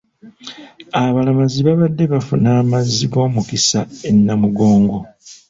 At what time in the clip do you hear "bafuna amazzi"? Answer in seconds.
2.13-3.03